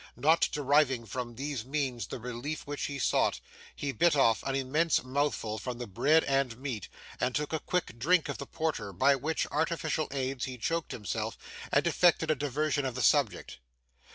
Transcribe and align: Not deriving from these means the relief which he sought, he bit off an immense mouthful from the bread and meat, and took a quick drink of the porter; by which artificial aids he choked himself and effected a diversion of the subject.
Not 0.15 0.49
deriving 0.51 1.05
from 1.05 1.35
these 1.35 1.63
means 1.63 2.07
the 2.07 2.17
relief 2.17 2.65
which 2.65 2.85
he 2.85 2.97
sought, 2.97 3.39
he 3.75 3.91
bit 3.91 4.15
off 4.15 4.41
an 4.41 4.55
immense 4.55 5.03
mouthful 5.03 5.59
from 5.59 5.77
the 5.77 5.85
bread 5.85 6.23
and 6.23 6.57
meat, 6.57 6.89
and 7.19 7.35
took 7.35 7.53
a 7.53 7.59
quick 7.59 7.99
drink 7.99 8.27
of 8.27 8.39
the 8.39 8.47
porter; 8.47 8.93
by 8.93 9.15
which 9.15 9.45
artificial 9.51 10.07
aids 10.09 10.45
he 10.45 10.57
choked 10.57 10.91
himself 10.91 11.37
and 11.71 11.85
effected 11.85 12.31
a 12.31 12.35
diversion 12.35 12.83
of 12.83 12.95
the 12.95 13.03
subject. 13.03 13.59